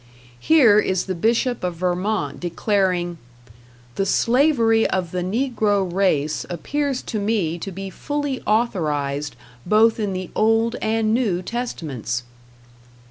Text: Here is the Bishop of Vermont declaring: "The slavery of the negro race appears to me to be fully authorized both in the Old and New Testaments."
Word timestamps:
Here 0.39 0.79
is 0.79 1.05
the 1.05 1.13
Bishop 1.13 1.63
of 1.63 1.75
Vermont 1.75 2.39
declaring: 2.39 3.19
"The 3.97 4.05
slavery 4.07 4.87
of 4.87 5.11
the 5.11 5.21
negro 5.21 5.87
race 5.93 6.43
appears 6.49 7.03
to 7.03 7.19
me 7.19 7.59
to 7.59 7.71
be 7.71 7.91
fully 7.91 8.41
authorized 8.47 9.35
both 9.63 9.99
in 9.99 10.13
the 10.13 10.31
Old 10.35 10.75
and 10.81 11.13
New 11.13 11.43
Testaments." 11.43 12.23